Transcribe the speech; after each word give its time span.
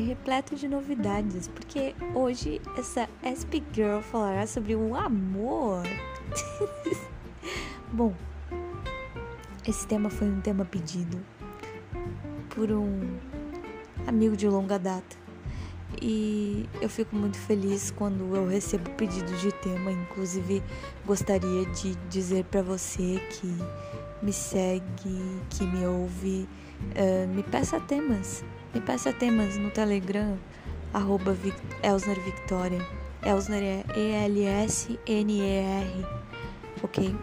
repleto 0.00 0.56
de 0.56 0.68
novidades, 0.68 1.48
porque 1.48 1.94
hoje 2.14 2.60
essa 2.76 3.08
SP 3.22 3.62
Girl 3.72 4.00
falará 4.00 4.46
sobre 4.46 4.74
o 4.74 4.94
amor. 4.94 5.82
Bom, 7.92 8.14
esse 9.66 9.86
tema 9.86 10.10
foi 10.10 10.28
um 10.28 10.40
tema 10.40 10.64
pedido 10.64 11.18
por 12.50 12.70
um 12.70 13.18
amigo 14.06 14.36
de 14.36 14.48
longa 14.48 14.78
data 14.78 15.28
e 16.02 16.68
eu 16.80 16.88
fico 16.88 17.16
muito 17.16 17.38
feliz 17.38 17.90
quando 17.90 18.34
eu 18.34 18.46
recebo 18.46 18.90
pedido 18.90 19.32
de 19.38 19.50
tema. 19.52 19.90
Inclusive, 19.90 20.62
gostaria 21.06 21.66
de 21.66 21.94
dizer 22.08 22.44
para 22.44 22.62
você 22.62 23.20
que 23.30 23.56
me 24.22 24.32
segue, 24.32 25.40
que 25.50 25.64
me 25.64 25.86
ouve, 25.86 26.48
uh, 26.94 27.28
me 27.34 27.42
peça 27.42 27.80
temas. 27.80 28.44
Me 28.74 28.82
peça 28.82 29.12
temas 29.12 29.56
no 29.56 29.70
Telegram, 29.70 30.38
arroba 30.92 31.34
Elsner 31.82 32.20
Victoria. 32.20 32.86
Elsner 33.22 33.62
é 33.62 33.84
E-L-S-N-E-R, 33.96 36.06
ok? 36.82 37.16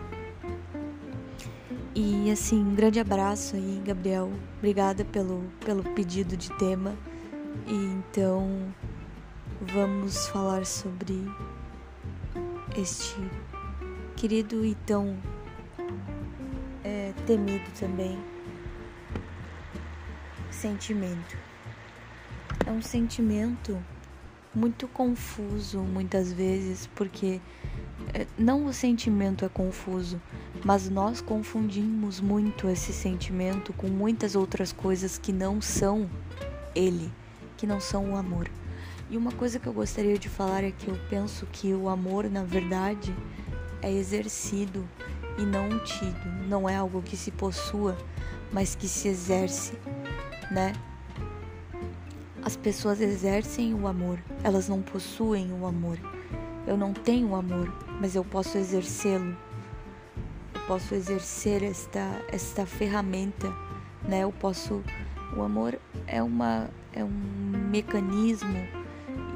E 1.93 2.31
assim, 2.31 2.61
um 2.61 2.73
grande 2.73 2.99
abraço 2.99 3.55
aí, 3.55 3.81
Gabriel. 3.85 4.31
Obrigada 4.57 5.05
pelo, 5.05 5.43
pelo 5.63 5.83
pedido 5.93 6.35
de 6.35 6.51
tema. 6.53 6.95
E 7.67 7.73
então 7.73 8.73
vamos 9.61 10.27
falar 10.27 10.65
sobre 10.65 11.29
este 12.75 13.15
querido 14.15 14.65
e 14.65 14.73
tão 14.73 15.15
é, 16.83 17.13
temido 17.25 17.69
também 17.79 18.17
sentimento. 20.65 21.37
É 22.65 22.71
um 22.71 22.81
sentimento 22.81 23.77
muito 24.53 24.87
confuso 24.87 25.79
muitas 25.79 26.33
vezes, 26.33 26.89
porque 26.95 27.39
é, 28.11 28.25
não 28.35 28.65
o 28.65 28.73
sentimento 28.73 29.45
é 29.45 29.49
confuso, 29.49 30.19
mas 30.63 30.89
nós 30.89 31.21
confundimos 31.21 32.19
muito 32.19 32.67
esse 32.67 32.91
sentimento 32.91 33.73
com 33.73 33.87
muitas 33.87 34.35
outras 34.35 34.73
coisas 34.73 35.19
que 35.19 35.31
não 35.31 35.61
são 35.61 36.09
ele 36.73 37.11
que 37.57 37.67
não 37.67 37.79
são 37.79 38.11
o 38.11 38.15
amor. 38.15 38.49
E 39.09 39.15
uma 39.15 39.31
coisa 39.31 39.59
que 39.59 39.67
eu 39.67 39.73
gostaria 39.73 40.17
de 40.17 40.27
falar 40.27 40.63
é 40.63 40.71
que 40.71 40.87
eu 40.87 40.99
penso 41.09 41.45
que 41.51 41.73
o 41.73 41.87
amor, 41.87 42.29
na 42.29 42.43
verdade, 42.43 43.15
é 43.81 43.91
exercido 43.91 44.83
e 45.37 45.43
não 45.43 45.79
tido. 45.83 46.47
Não 46.49 46.67
é 46.67 46.75
algo 46.75 47.01
que 47.01 47.15
se 47.15 47.31
possua, 47.31 47.95
mas 48.51 48.75
que 48.75 48.87
se 48.87 49.07
exerce, 49.07 49.73
né? 50.51 50.73
As 52.43 52.55
pessoas 52.55 53.01
exercem 53.01 53.73
o 53.73 53.87
amor, 53.87 54.19
elas 54.43 54.69
não 54.69 54.81
possuem 54.81 55.51
o 55.51 55.65
amor. 55.65 55.97
Eu 56.67 56.77
não 56.77 56.93
tenho 56.93 57.35
amor, 57.35 57.71
mas 57.99 58.15
eu 58.15 58.23
posso 58.23 58.57
exercê-lo. 58.57 59.35
Eu 60.53 60.61
posso 60.67 60.93
exercer 60.95 61.63
esta 61.63 62.21
esta 62.31 62.65
ferramenta, 62.65 63.51
né? 64.07 64.23
Eu 64.23 64.31
posso 64.31 64.83
o 65.35 65.41
amor 65.41 65.79
é 66.07 66.21
uma 66.21 66.69
é 66.93 67.03
um 67.03 67.09
mecanismo 67.69 68.57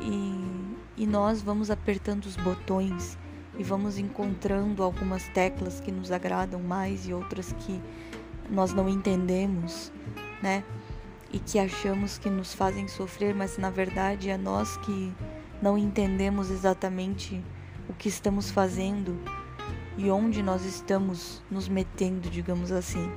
e, 0.01 1.03
e 1.03 1.06
nós 1.06 1.41
vamos 1.41 1.69
apertando 1.69 2.25
os 2.25 2.35
botões 2.38 3.17
e 3.57 3.63
vamos 3.63 3.97
encontrando 3.97 4.81
algumas 4.81 5.28
teclas 5.29 5.81
que 5.81 5.91
nos 5.91 6.12
agradam 6.12 6.62
mais 6.62 7.07
e 7.07 7.13
outras 7.13 7.51
que 7.51 7.81
nós 8.50 8.73
não 8.73 8.88
entendemos, 8.88 9.91
né? 10.41 10.63
E 11.31 11.40
que 11.40 11.59
achamos 11.59 12.17
que 12.17 12.29
nos 12.29 12.53
fazem 12.53 12.88
sofrer, 12.88 13.35
mas 13.35 13.57
na 13.57 13.69
verdade 13.69 14.29
é 14.29 14.38
nós 14.38 14.78
que 14.78 15.13
não 15.62 15.78
entendemos 15.78 16.50
exatamente 16.50 17.44
o 17.88 17.94
que 17.94 18.09
estamos 18.09 18.50
fazendo 18.50 19.17
e 19.97 20.09
onde 20.09 20.41
nós 20.41 20.66
estamos 20.66 21.44
nos 21.51 21.68
metendo, 21.68 22.29
digamos 22.29 22.72
assim. 22.72 23.12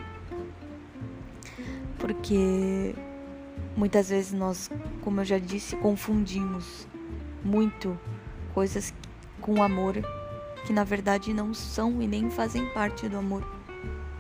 Porque 1.99 2.95
Muitas 3.77 4.11
vezes 4.11 4.33
nós, 4.33 4.71
como 5.01 5.21
eu 5.21 5.25
já 5.25 5.39
disse, 5.39 5.75
confundimos 5.77 6.87
muito 7.43 7.99
coisas 8.53 8.93
com 9.41 9.62
amor 9.62 9.95
que 10.67 10.72
na 10.72 10.84
verdade 10.84 11.33
não 11.33 11.55
são 11.55 12.01
e 12.03 12.06
nem 12.06 12.31
fazem 12.31 12.67
parte 12.67 13.09
do 13.09 13.17
amor 13.17 13.45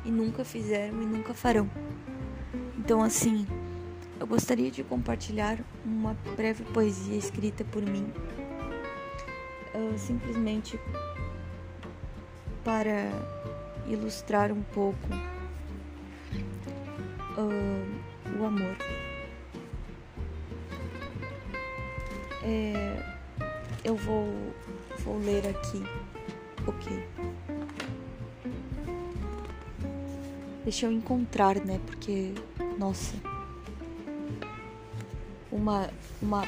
e 0.04 0.10
nunca 0.10 0.42
fizeram 0.42 1.02
e 1.02 1.06
nunca 1.06 1.34
farão. 1.34 1.70
Então, 2.78 3.02
assim, 3.02 3.46
eu 4.22 4.26
gostaria 4.26 4.70
de 4.70 4.84
compartilhar 4.84 5.58
uma 5.84 6.16
breve 6.36 6.62
poesia 6.66 7.16
escrita 7.16 7.64
por 7.64 7.82
mim, 7.82 8.06
uh, 9.74 9.98
simplesmente 9.98 10.78
para 12.62 13.10
ilustrar 13.88 14.52
um 14.52 14.62
pouco 14.62 15.08
uh, 17.36 18.38
o 18.38 18.44
amor. 18.44 18.76
É, 22.44 23.04
eu 23.82 23.96
vou, 23.96 24.32
vou 25.00 25.18
ler 25.18 25.48
aqui. 25.48 25.82
Ok. 26.64 27.08
Deixa 30.62 30.86
eu 30.86 30.92
encontrar, 30.92 31.56
né? 31.56 31.80
Porque, 31.86 32.32
nossa. 32.78 33.31
Uma, 35.52 35.90
uma 36.20 36.44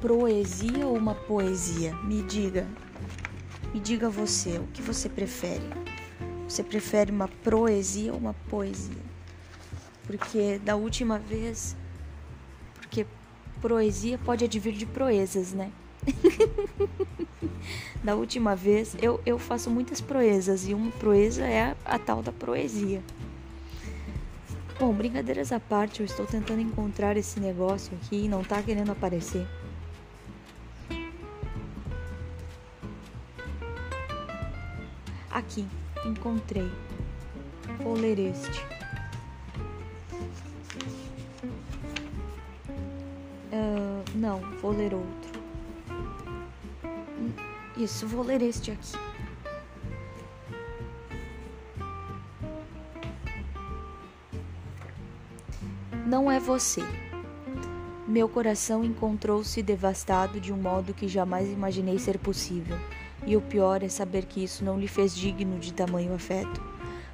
proesia 0.00 0.86
ou 0.86 0.96
uma 0.96 1.14
poesia? 1.14 1.94
Me 2.04 2.22
diga. 2.22 2.68
Me 3.74 3.80
diga 3.80 4.08
você, 4.08 4.58
o 4.58 4.66
que 4.68 4.82
você 4.82 5.08
prefere? 5.08 5.64
Você 6.48 6.62
prefere 6.62 7.10
uma 7.10 7.26
proesia 7.26 8.12
ou 8.12 8.18
uma 8.18 8.34
poesia? 8.48 9.02
Porque 10.06 10.60
da 10.62 10.76
última 10.76 11.18
vez. 11.18 11.74
Porque 12.74 13.04
Proesia 13.60 14.18
pode 14.18 14.44
advir 14.44 14.74
de 14.74 14.84
proezas, 14.84 15.52
né? 15.52 15.72
da 18.04 18.14
última 18.14 18.54
vez, 18.54 18.94
eu, 19.00 19.20
eu 19.24 19.38
faço 19.38 19.70
muitas 19.70 20.00
proezas 20.00 20.68
e 20.68 20.74
uma 20.74 20.90
proeza 20.92 21.44
é 21.44 21.62
a, 21.62 21.76
a 21.84 21.98
tal 21.98 22.22
da 22.22 22.30
proesia. 22.30 23.02
Bom, 24.78 24.92
brincadeiras 24.92 25.52
à 25.52 25.58
parte, 25.58 26.00
eu 26.00 26.06
estou 26.06 26.26
tentando 26.26 26.60
encontrar 26.60 27.16
esse 27.16 27.40
negócio 27.40 27.96
aqui 27.96 28.24
e 28.24 28.28
não 28.28 28.44
tá 28.44 28.62
querendo 28.62 28.92
aparecer. 28.92 29.46
Aqui, 35.30 35.66
encontrei. 36.04 36.70
Vou 37.82 37.94
ler 37.94 38.18
este. 38.18 38.64
Não, 44.14 44.40
vou 44.60 44.72
ler 44.72 44.94
outro. 44.94 45.40
Isso, 47.76 48.06
vou 48.06 48.24
ler 48.24 48.42
este 48.42 48.70
aqui. 48.70 49.15
Não 56.06 56.30
é 56.30 56.38
você. 56.38 56.82
Meu 58.06 58.28
coração 58.28 58.84
encontrou-se 58.84 59.60
devastado 59.60 60.38
de 60.38 60.52
um 60.52 60.56
modo 60.56 60.94
que 60.94 61.08
jamais 61.08 61.50
imaginei 61.50 61.98
ser 61.98 62.16
possível, 62.16 62.78
e 63.26 63.36
o 63.36 63.40
pior 63.40 63.82
é 63.82 63.88
saber 63.88 64.24
que 64.24 64.44
isso 64.44 64.64
não 64.64 64.78
lhe 64.78 64.86
fez 64.86 65.16
digno 65.16 65.58
de 65.58 65.72
tamanho 65.72 66.14
afeto. 66.14 66.62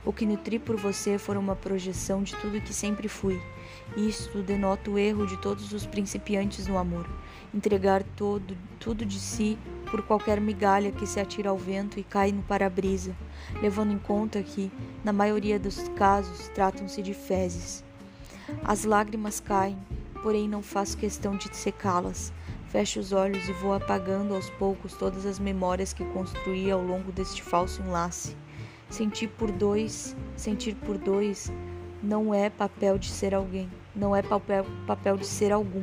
O 0.05 0.13
que 0.13 0.27
nutri 0.27 0.59
por 0.59 0.77
você 0.77 1.17
foi 1.17 1.39
uma 1.39 1.57
projeção 1.57 2.23
de 2.23 2.37
tudo 2.37 2.61
que 2.61 2.75
sempre 2.75 3.09
fui. 3.09 3.41
Isto 3.97 4.43
denota 4.43 4.91
o 4.91 4.99
erro 4.99 5.27
de 5.27 5.39
todos 5.39 5.73
os 5.73 5.87
principiantes 5.87 6.67
no 6.67 6.77
amor. 6.77 7.09
Entregar 7.55 8.03
todo, 8.03 8.55
tudo 8.79 9.07
de 9.07 9.19
si 9.19 9.57
por 9.91 10.03
qualquer 10.03 10.39
migalha 10.39 10.93
que 10.93 11.07
se 11.07 11.19
atira 11.19 11.49
ao 11.49 11.57
vento 11.57 11.99
e 11.99 12.05
cai 12.05 12.31
no 12.31 12.43
para-brisa, 12.43 13.17
levando 13.63 13.95
em 13.95 13.99
conta 13.99 14.43
que, 14.43 14.71
na 15.03 15.15
maioria 15.15 15.59
dos 15.59 15.89
casos, 15.97 16.49
tratam-se 16.49 17.01
de 17.01 17.15
fezes. 17.15 17.83
As 18.65 18.85
lágrimas 18.85 19.41
caem, 19.41 19.79
porém 20.23 20.49
não 20.49 20.63
faço 20.63 20.97
questão 20.97 21.37
de 21.37 21.55
secá-las. 21.57 22.33
Fecho 22.69 23.01
os 23.01 23.13
olhos 23.13 23.49
e 23.49 23.53
vou 23.53 23.75
apagando 23.75 24.35
aos 24.35 24.49
poucos 24.51 24.95
todas 24.95 25.27
as 25.27 25.39
memórias 25.39 25.93
que 25.93 26.05
construí 26.07 26.71
ao 26.71 26.83
longo 26.83 27.13
deste 27.13 27.43
falso 27.43 27.83
enlace. 27.83 28.37
Sentir 28.89 29.29
por 29.29 29.51
dois, 29.51 30.17
sentir 30.37 30.75
por 30.75 30.97
dois 30.97 31.53
não 32.03 32.35
é 32.35 32.51
papel 32.51 32.99
de 32.99 33.09
ser 33.09 33.35
alguém, 33.35 33.71
não 33.95 34.15
é 34.17 34.23
papel, 34.23 34.67
papel 34.87 35.17
de 35.17 35.27
ser 35.27 35.53
algum. 35.53 35.83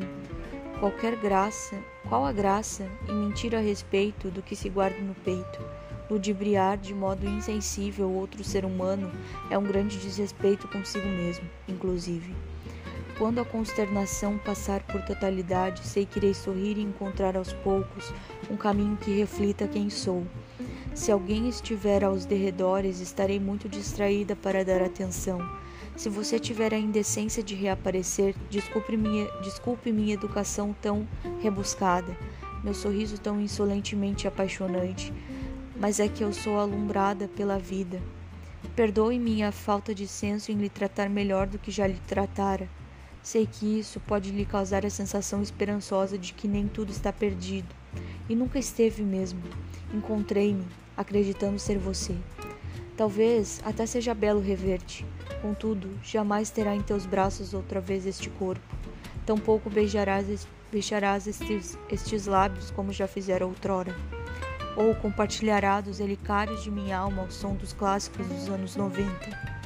Qualquer 0.80 1.16
graça, 1.16 1.76
qual 2.08 2.26
a 2.26 2.32
graça 2.32 2.90
em 3.08 3.14
mentir 3.14 3.56
a 3.56 3.60
respeito 3.60 4.30
do 4.30 4.42
que 4.42 4.56
se 4.56 4.70
guarda 4.70 5.00
no 5.00 5.14
peito? 5.14 5.60
Ludibriar 6.10 6.78
de 6.78 6.94
modo 6.94 7.28
insensível 7.28 8.10
outro 8.10 8.44
ser 8.44 8.66
humano 8.66 9.12
é 9.50 9.58
um 9.58 9.64
grande 9.64 9.98
desrespeito 9.98 10.68
consigo 10.68 11.08
mesmo, 11.08 11.48
inclusive. 11.68 12.34
Quando 13.20 13.42
a 13.42 13.46
consternação 13.46 14.38
passar 14.38 14.82
por 14.84 15.02
totalidade, 15.02 15.86
sei 15.86 16.06
que 16.06 16.20
irei 16.20 16.34
sorrir 16.34 16.78
e 16.78 16.82
encontrar 16.82 17.36
aos 17.36 17.52
poucos 17.52 18.14
um 18.50 18.56
caminho 18.56 18.96
que 18.96 19.12
reflita 19.12 19.68
quem 19.68 19.90
sou. 19.90 20.26
Se 20.96 21.12
alguém 21.12 21.50
estiver 21.50 22.02
aos 22.02 22.24
derredores, 22.24 23.02
estarei 23.02 23.38
muito 23.38 23.68
distraída 23.68 24.38
para 24.38 24.64
dar 24.64 24.82
atenção. 24.82 25.38
Se 25.98 26.08
você 26.08 26.40
tiver 26.40 26.74
a 26.74 26.78
indecência 26.78 27.44
de 27.44 27.56
reaparecer, 27.56 28.34
desculpe 28.50 28.96
minha, 28.96 29.30
desculpe 29.42 29.92
minha 29.92 30.14
educação 30.14 30.74
tão 30.82 31.06
rebuscada, 31.42 32.18
meu 32.64 32.74
sorriso 32.74 33.20
tão 33.20 33.42
insolentemente 33.42 34.30
apaixonante, 34.30 35.14
mas 35.76 36.00
é 36.00 36.08
que 36.08 36.24
eu 36.24 36.32
sou 36.32 36.58
alumbrada 36.58 37.28
pela 37.28 37.60
vida. 37.60 38.02
Perdoe 38.78 39.20
minha 39.20 39.52
falta 39.52 39.94
de 39.94 40.08
senso 40.08 40.54
em 40.54 40.56
lhe 40.56 40.70
tratar 40.70 41.10
melhor 41.10 41.48
do 41.48 41.60
que 41.60 41.70
já 41.70 41.86
lhe 41.86 42.00
tratara. 42.08 42.79
Sei 43.22 43.46
que 43.46 43.80
isso 43.80 44.00
pode 44.00 44.32
lhe 44.32 44.46
causar 44.46 44.86
a 44.86 44.90
sensação 44.90 45.42
esperançosa 45.42 46.18
de 46.18 46.34
que 46.34 46.48
nem 46.48 46.68
tudo 46.68 46.92
está 46.92 47.12
perdido. 47.12 47.68
E 48.30 48.36
nunca 48.36 48.58
esteve 48.58 49.04
mesmo. 49.04 49.42
Encontrei-me, 49.94 50.66
acreditando 50.96 51.60
ser 51.60 51.78
você. 51.78 52.16
Talvez 52.96 53.62
até 53.66 53.86
seja 53.86 54.14
belo 54.14 54.40
rever-te. 54.40 55.06
Contudo, 55.42 55.90
jamais 56.04 56.50
terá 56.50 56.76
em 56.76 56.82
teus 56.82 57.06
braços 57.06 57.54
outra 57.54 57.80
vez 57.80 58.06
este 58.06 58.30
corpo. 58.30 58.76
Tampouco 59.26 59.70
beijarás, 59.70 60.48
beijarás 60.72 61.28
estes, 61.28 61.78
estes 61.90 62.26
lábios 62.26 62.72
como 62.72 62.92
já 62.92 63.08
fizera 63.08 63.46
outrora. 63.46 63.96
Ou 64.76 64.96
compartilhará 64.96 65.82
dos 65.82 66.00
relicários 66.00 66.64
de 66.64 66.72
minha 66.72 66.98
alma 66.98 67.24
ao 67.24 67.32
som 67.32 67.56
dos 67.56 67.74
clássicos 67.74 68.28
dos 68.28 68.50
anos 68.50 68.76
90. 68.76 69.59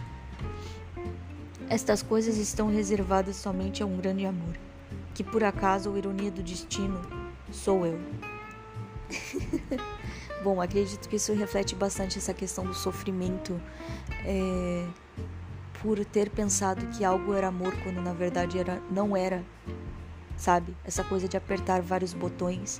Estas 1.73 2.03
coisas 2.03 2.37
estão 2.37 2.67
reservadas 2.67 3.35
somente 3.35 3.81
a 3.81 3.85
um 3.87 3.97
grande 3.97 4.27
amor, 4.27 4.55
que 5.15 5.23
por 5.23 5.43
acaso 5.43 5.89
ou 5.89 5.97
ironia 5.97 6.29
do 6.29 6.43
destino 6.43 7.01
sou 7.51 7.83
eu. 7.87 7.99
Bom, 10.43 10.61
acredito 10.61 11.09
que 11.09 11.15
isso 11.15 11.33
reflete 11.33 11.73
bastante 11.73 12.19
essa 12.19 12.31
questão 12.31 12.63
do 12.63 12.75
sofrimento 12.75 13.59
é, 14.23 14.85
por 15.81 16.05
ter 16.05 16.29
pensado 16.29 16.85
que 16.89 17.03
algo 17.03 17.33
era 17.33 17.47
amor 17.47 17.73
quando 17.81 17.99
na 18.03 18.13
verdade 18.13 18.59
era, 18.59 18.79
não 18.91 19.17
era, 19.17 19.43
sabe? 20.37 20.77
Essa 20.85 21.03
coisa 21.03 21.27
de 21.27 21.35
apertar 21.35 21.81
vários 21.81 22.13
botões 22.13 22.79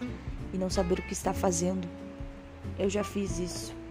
e 0.53 0.57
não 0.59 0.69
saber 0.69 0.99
o 0.99 1.01
que 1.01 1.13
está 1.13 1.33
fazendo. 1.33 1.89
Eu 2.77 2.91
já 2.91 3.03
fiz 3.03 3.39
isso. 3.39 3.82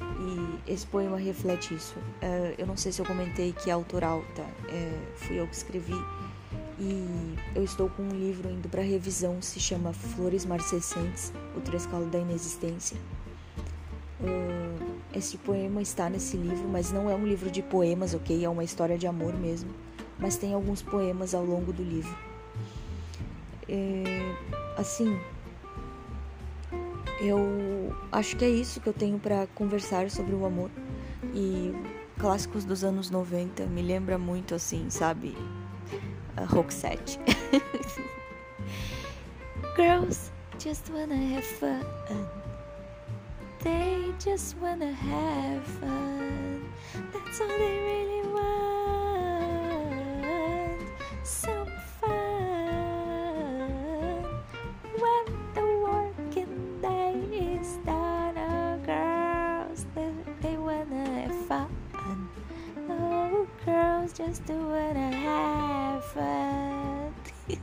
E 0.00 0.72
esse 0.72 0.86
poema 0.86 1.16
reflete 1.16 1.74
isso. 1.74 1.98
Uh, 1.98 2.54
eu 2.58 2.66
não 2.66 2.76
sei 2.76 2.92
se 2.92 3.00
eu 3.00 3.06
comentei 3.06 3.52
que 3.52 3.70
é 3.70 3.72
autoral, 3.72 4.22
tá? 4.34 4.46
É, 4.68 4.98
fui 5.16 5.38
eu 5.40 5.46
que 5.46 5.54
escrevi. 5.54 5.94
E 6.78 7.34
eu 7.54 7.64
estou 7.64 7.88
com 7.88 8.02
um 8.02 8.10
livro 8.10 8.50
indo 8.50 8.68
para 8.68 8.82
revisão, 8.82 9.40
se 9.40 9.58
chama 9.58 9.92
Flores 9.92 10.44
Marcescentes, 10.44 11.32
o 11.56 11.60
Trescalo 11.60 12.06
da 12.06 12.18
Inexistência. 12.18 12.96
Uh, 14.20 14.96
esse 15.14 15.38
poema 15.38 15.80
está 15.80 16.10
nesse 16.10 16.36
livro, 16.36 16.68
mas 16.68 16.92
não 16.92 17.10
é 17.10 17.14
um 17.14 17.26
livro 17.26 17.50
de 17.50 17.62
poemas, 17.62 18.12
ok? 18.12 18.44
É 18.44 18.48
uma 18.48 18.64
história 18.64 18.98
de 18.98 19.06
amor 19.06 19.34
mesmo. 19.34 19.70
Mas 20.18 20.36
tem 20.36 20.52
alguns 20.52 20.82
poemas 20.82 21.34
ao 21.34 21.44
longo 21.44 21.72
do 21.72 21.82
livro. 21.82 22.16
É, 23.68 24.34
assim, 24.76 25.18
eu 27.20 27.94
acho 28.12 28.36
que 28.36 28.44
é 28.44 28.48
isso 28.48 28.80
que 28.80 28.88
eu 28.88 28.92
tenho 28.92 29.18
para 29.18 29.46
conversar 29.48 30.10
sobre 30.10 30.34
o 30.34 30.44
amor. 30.44 30.70
E 31.34 31.74
clássicos 32.18 32.64
dos 32.64 32.84
anos 32.84 33.10
90 33.10 33.66
me 33.66 33.82
lembra 33.82 34.18
muito 34.18 34.54
assim, 34.54 34.88
sabe? 34.90 35.36
Roxette. 36.48 37.18
Girls 39.76 40.30
just 40.58 40.90
wanna 40.90 41.14
have 41.14 41.44
fun. 41.44 41.84
They 43.62 44.12
just 44.18 44.56
wanna 44.58 44.92
have 44.92 45.64
fun. 45.80 46.64
That's 47.12 47.40
all 47.40 47.48
they 47.48 47.75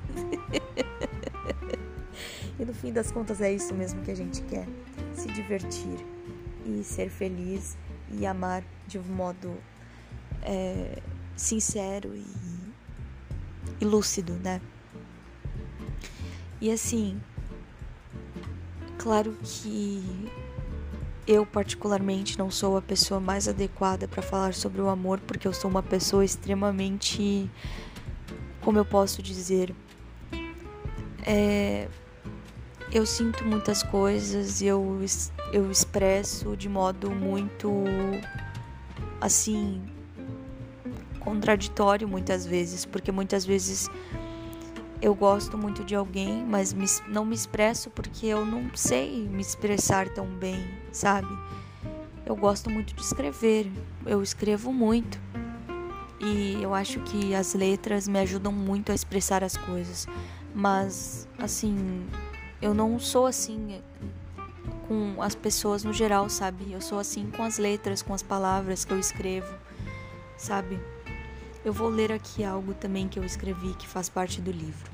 e 2.59 2.65
no 2.65 2.73
fim 2.73 2.91
das 2.91 3.11
contas 3.11 3.41
é 3.41 3.51
isso 3.51 3.73
mesmo 3.73 4.01
que 4.01 4.11
a 4.11 4.15
gente 4.15 4.41
quer: 4.44 4.67
se 5.13 5.27
divertir 5.29 5.97
e 6.65 6.83
ser 6.83 7.09
feliz 7.09 7.77
e 8.11 8.25
amar 8.25 8.63
de 8.88 9.00
um 9.00 9.03
modo 9.03 9.55
é, 10.41 11.01
sincero 11.35 12.15
e, 12.15 12.25
e 13.81 13.85
lúcido, 13.85 14.33
né? 14.33 14.61
E 16.61 16.71
assim, 16.71 17.19
claro 18.97 19.35
que 19.44 20.31
eu, 21.25 21.45
particularmente, 21.45 22.38
não 22.38 22.51
sou 22.51 22.77
a 22.77 22.81
pessoa 22.81 23.19
mais 23.19 23.47
adequada 23.47 24.07
para 24.07 24.21
falar 24.21 24.53
sobre 24.53 24.81
o 24.81 24.89
amor, 24.89 25.19
porque 25.21 25.47
eu 25.47 25.53
sou 25.53 25.69
uma 25.69 25.83
pessoa 25.83 26.23
extremamente. 26.23 27.50
Como 28.61 28.77
eu 28.77 28.85
posso 28.85 29.21
dizer? 29.21 29.73
É, 31.25 31.88
eu 32.92 33.06
sinto 33.06 33.44
muitas 33.46 33.81
coisas 33.81 34.62
e 34.62 34.68
eu, 34.68 35.00
eu 35.52 35.72
expresso 35.72 36.56
de 36.56 36.70
modo 36.70 37.10
muito. 37.12 37.72
assim. 39.20 39.82
contraditório 41.20 42.08
muitas 42.08 42.46
vezes, 42.46 42.86
porque 42.86 43.12
muitas 43.12 43.46
vezes 43.46 43.89
eu 45.01 45.13
gosto 45.13 45.58
muito 45.58 45.84
de 45.84 45.96
alguém, 45.96 46.46
mas 46.46 46.72
me, 46.72 46.86
não 47.10 47.25
me 47.25 47.36
expresso 47.36 47.89
porque 47.89 48.27
eu 48.27 48.46
não 48.46 48.70
sei 48.74 49.27
me 49.27 49.42
expressar 49.42 50.08
tão 50.08 50.25
bem, 50.27 50.65
sabe? 50.94 51.27
Eu 52.25 52.38
gosto 52.38 52.70
muito 52.70 52.94
de 52.94 53.01
escrever, 53.01 53.70
eu 54.06 54.24
escrevo 54.24 54.72
muito 54.72 55.20
e 56.22 56.58
eu 56.62 56.74
acho 56.74 57.01
que 57.01 57.36
as 57.36 57.53
letras 57.53 58.08
me 58.08 58.18
ajudam 58.20 58.53
muito 58.53 58.94
a 58.94 58.96
expressar 58.96 59.44
as 59.44 59.58
coisas, 59.58 60.08
mas 60.53 61.27
assim, 61.38 62.05
eu 62.62 62.74
não 62.74 63.00
sou 63.00 63.25
assim 63.25 63.81
com 64.88 65.22
as 65.22 65.36
pessoas 65.36 65.83
no 65.83 65.93
geral, 65.93 66.29
sabe? 66.29 66.72
Eu 66.72 66.81
sou 66.81 67.00
assim 67.00 67.29
com 67.36 67.43
as 67.43 67.57
letras, 67.57 68.01
com 68.01 68.13
as 68.13 68.22
palavras 68.22 68.86
que 68.86 68.91
eu 68.93 69.00
escrevo, 69.00 69.53
sabe? 70.38 70.79
Eu 71.65 71.72
vou 71.72 71.89
ler 71.89 72.12
aqui 72.12 72.43
algo 72.43 72.74
também 72.74 73.07
que 73.07 73.17
eu 73.17 73.24
escrevi 73.24 73.74
que 73.75 73.88
faz 73.88 74.10
parte 74.10 74.41
do 74.41 74.51
livro. 74.51 74.91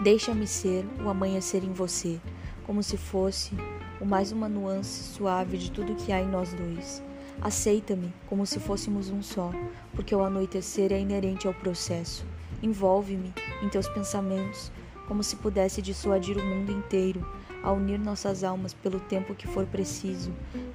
Deixa-me 0.00 0.46
ser 0.46 0.86
o 1.04 1.10
amanhecer 1.10 1.62
em 1.62 1.72
você, 1.72 2.20
como 2.64 2.82
se 2.82 2.96
fosse 2.96 3.52
o 4.00 4.06
mais 4.06 4.32
uma 4.32 4.48
nuance 4.48 5.02
suave 5.12 5.58
de 5.58 5.70
tudo 5.70 5.94
que 5.94 6.12
há 6.12 6.20
em 6.20 6.28
nós 6.28 6.54
dois. 6.54 7.02
Aceita-me 7.42 8.12
como 8.26 8.46
se 8.46 8.58
fôssemos 8.58 9.10
um 9.10 9.22
só, 9.22 9.50
porque 9.94 10.14
o 10.14 10.24
anoitecer 10.24 10.92
é 10.92 11.00
inerente 11.00 11.46
ao 11.46 11.54
processo. 11.54 12.24
Envolve-me 12.62 13.32
em 13.62 13.68
teus 13.68 13.88
pensamentos, 13.88 14.70
como 15.08 15.24
se 15.24 15.36
pudesse 15.36 15.80
dissuadir 15.80 16.36
o 16.36 16.44
mundo 16.44 16.70
inteiro 16.70 17.26
a 17.62 17.72
unir 17.72 17.98
nossas 17.98 18.44
almas 18.44 18.72
pelo 18.72 19.00
tempo 19.00 19.34
que 19.34 19.46
for 19.46 19.66
preciso, 19.66 20.32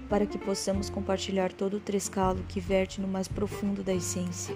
para 0.09 0.25
que 0.25 0.37
possamos 0.37 0.89
compartilhar 0.89 1.53
todo 1.53 1.77
o 1.77 1.79
trescalo 1.79 2.43
que 2.47 2.59
verte 2.59 2.99
no 2.99 3.07
mais 3.07 3.27
profundo 3.27 3.83
da 3.83 3.93
essência. 3.93 4.55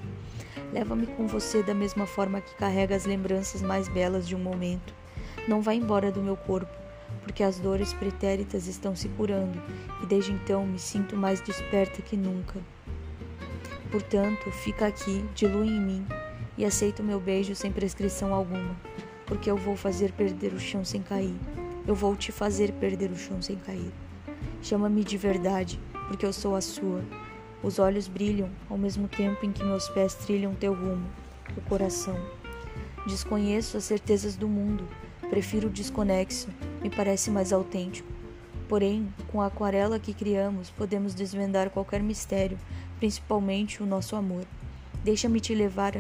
Leva-me 0.74 1.07
com 1.07 1.27
você 1.27 1.63
da 1.63 1.74
mesma 1.74 2.05
forma 2.05 2.41
que 2.41 2.55
carrega 2.55 2.95
as 2.95 3.05
lembranças 3.05 3.62
mais 3.62 3.88
belas 3.88 4.27
de 4.27 4.36
um 4.36 4.39
momento. 4.39 4.93
Não 5.48 5.62
vá 5.62 5.74
embora 5.74 6.12
do 6.12 6.21
meu 6.21 6.36
corpo, 6.36 6.75
porque 7.24 7.41
as 7.41 7.59
dores 7.59 7.93
pretéritas 7.93 8.67
estão 8.67 8.95
se 8.95 9.07
curando 9.09 9.59
e 10.03 10.05
desde 10.05 10.31
então 10.31 10.65
me 10.65 10.77
sinto 10.77 11.15
mais 11.15 11.41
desperta 11.41 12.01
que 12.01 12.17
nunca. 12.17 12.59
Portanto, 13.91 14.51
fica 14.51 14.86
aqui, 14.88 15.25
dilui 15.33 15.67
em 15.67 15.81
mim 15.81 16.07
e 16.59 16.65
aceita 16.65 17.01
o 17.01 17.05
meu 17.05 17.21
beijo 17.21 17.55
sem 17.55 17.71
prescrição 17.71 18.33
alguma, 18.33 18.75
porque 19.25 19.49
eu 19.49 19.55
vou 19.55 19.77
fazer 19.77 20.11
perder 20.11 20.51
o 20.53 20.59
chão 20.59 20.83
sem 20.83 21.01
cair. 21.01 21.33
Eu 21.87 21.95
vou 21.95 22.17
te 22.17 22.33
fazer 22.33 22.73
perder 22.73 23.09
o 23.09 23.15
chão 23.15 23.41
sem 23.41 23.55
cair. 23.55 23.93
Chama-me 24.61 25.05
de 25.05 25.17
verdade, 25.17 25.79
porque 26.09 26.25
eu 26.25 26.33
sou 26.33 26.57
a 26.57 26.61
sua. 26.61 27.01
Os 27.63 27.79
olhos 27.79 28.09
brilham 28.09 28.49
ao 28.69 28.77
mesmo 28.77 29.07
tempo 29.07 29.45
em 29.45 29.53
que 29.53 29.63
meus 29.63 29.87
pés 29.87 30.13
trilham 30.15 30.53
teu 30.53 30.73
rumo, 30.73 31.07
o 31.55 31.61
coração. 31.61 32.19
Desconheço 33.07 33.77
as 33.77 33.85
certezas 33.85 34.35
do 34.35 34.49
mundo, 34.49 34.85
prefiro 35.29 35.69
o 35.69 35.71
desconexo, 35.71 36.49
me 36.83 36.89
parece 36.89 37.31
mais 37.31 37.53
autêntico. 37.53 38.11
Porém, 38.67 39.07
com 39.31 39.41
a 39.41 39.45
aquarela 39.45 39.97
que 39.97 40.13
criamos, 40.13 40.69
podemos 40.69 41.13
desvendar 41.13 41.69
qualquer 41.69 42.03
mistério, 42.03 42.59
principalmente 42.99 43.81
o 43.81 43.85
nosso 43.85 44.13
amor. 44.13 44.43
Deixa-me 45.05 45.39
te 45.39 45.55
levar. 45.55 45.95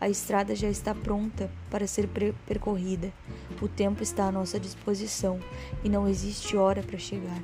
A 0.00 0.08
estrada 0.08 0.54
já 0.56 0.68
está 0.68 0.94
pronta 0.94 1.50
para 1.70 1.86
ser 1.86 2.08
percorrida. 2.46 3.12
O 3.60 3.68
tempo 3.68 4.02
está 4.02 4.24
à 4.24 4.32
nossa 4.32 4.58
disposição 4.58 5.38
e 5.84 5.90
não 5.90 6.08
existe 6.08 6.56
hora 6.56 6.82
para 6.82 6.98
chegar. 6.98 7.42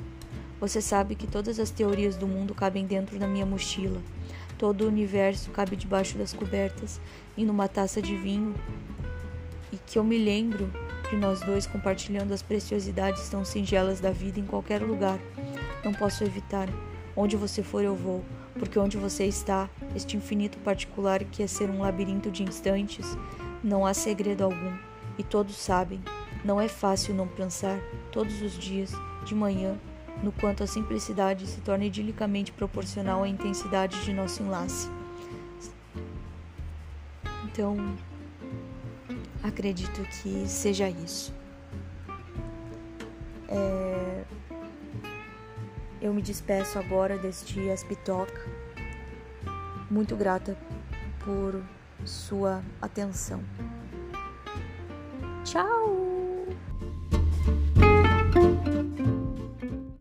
Você 0.59 0.81
sabe 0.81 1.15
que 1.15 1.27
todas 1.27 1.61
as 1.61 1.71
teorias 1.71 2.17
do 2.17 2.27
mundo 2.27 2.55
cabem 2.55 2.87
dentro 2.87 3.19
da 3.19 3.29
minha 3.29 3.45
mochila. 3.45 4.01
Todo 4.57 4.85
o 4.85 4.89
universo 4.89 5.51
cabe 5.51 5.77
debaixo 5.77 6.17
das 6.17 6.33
cobertas 6.33 6.99
e 7.37 7.45
numa 7.45 7.69
taça 7.69 8.01
de 8.01 8.17
vinho. 8.17 8.55
E 9.71 9.77
que 9.77 9.99
eu 9.99 10.05
me 10.05 10.17
lembro 10.17 10.73
de 11.11 11.17
nós 11.17 11.41
dois 11.41 11.67
compartilhando 11.67 12.33
as 12.33 12.41
preciosidades 12.41 13.29
tão 13.29 13.45
singelas 13.45 14.01
da 14.01 14.11
vida 14.11 14.41
em 14.41 14.47
qualquer 14.47 14.81
lugar. 14.81 15.19
Não 15.85 15.93
posso 15.93 16.25
evitar. 16.25 16.71
Onde 17.15 17.37
você 17.37 17.63
for, 17.63 17.85
eu 17.85 17.95
vou, 17.95 18.25
porque 18.59 18.79
onde 18.79 18.97
você 18.97 19.25
está, 19.25 19.69
este 19.95 20.17
infinito 20.17 20.59
particular 20.59 21.23
que 21.25 21.43
é 21.43 21.47
ser 21.47 21.71
um 21.71 21.81
labirinto 21.81 22.31
de 22.31 22.43
instantes, 22.43 23.17
não 23.63 23.87
há 23.87 23.95
segredo 23.95 24.45
algum, 24.45 24.77
e 25.19 25.23
todos 25.23 25.57
sabem. 25.57 26.01
Não 26.45 26.61
é 26.61 26.69
fácil 26.69 27.15
não 27.15 27.27
pensar, 27.27 27.79
todos 28.13 28.41
os 28.43 28.53
dias, 28.53 28.93
de 29.25 29.35
manhã, 29.35 29.77
no 30.23 30.33
quanto 30.33 30.63
a 30.63 30.67
simplicidade 30.67 31.47
se 31.47 31.61
torna 31.61 31.85
idilicamente 31.85 32.53
proporcional 32.53 33.23
à 33.23 33.29
intensidade 33.29 34.03
de 34.05 34.13
nosso 34.13 34.43
enlace. 34.43 34.89
Então, 37.45 37.77
acredito 39.43 40.03
que 40.23 40.47
seja 40.47 40.89
isso. 40.89 41.35
É... 43.49 44.06
Eu 46.07 46.15
me 46.15 46.23
despeço 46.23 46.79
agora 46.79 47.19
deste 47.19 47.69
Aspitalk. 47.69 48.33
Muito 49.91 50.15
grata 50.15 50.57
por 51.25 51.61
sua 52.05 52.63
atenção. 52.81 53.43
Tchau! 55.43 56.06